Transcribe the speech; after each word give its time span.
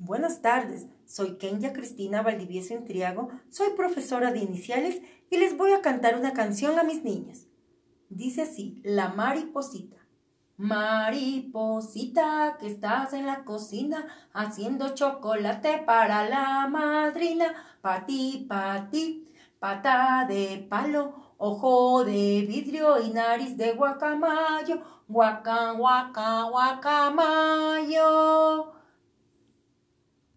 Buenas 0.00 0.42
tardes, 0.42 0.86
soy 1.06 1.38
Kenya 1.38 1.72
Cristina 1.72 2.22
Valdivieso 2.22 2.72
Intriago, 2.72 3.30
soy 3.50 3.70
profesora 3.76 4.30
de 4.30 4.38
iniciales 4.38 5.02
y 5.28 5.38
les 5.38 5.56
voy 5.56 5.72
a 5.72 5.82
cantar 5.82 6.16
una 6.16 6.34
canción 6.34 6.78
a 6.78 6.84
mis 6.84 7.02
niñas. 7.02 7.48
Dice 8.08 8.42
así, 8.42 8.80
La 8.84 9.08
mariposita. 9.08 9.96
Mariposita, 10.56 12.58
que 12.60 12.68
estás 12.68 13.12
en 13.12 13.26
la 13.26 13.42
cocina 13.42 14.06
haciendo 14.32 14.94
chocolate 14.94 15.82
para 15.84 16.28
la 16.28 16.68
madrina, 16.68 17.52
pa 17.80 18.06
ti, 18.06 18.46
pa 18.48 18.90
ti, 18.92 19.28
pata 19.58 20.26
de 20.28 20.64
palo, 20.70 21.34
ojo 21.38 22.04
de 22.04 22.46
vidrio 22.48 23.02
y 23.02 23.10
nariz 23.10 23.56
de 23.56 23.72
guacamayo, 23.72 24.80
guaca, 25.08 25.72
guaca, 25.72 26.44
guacamayo. 26.44 27.47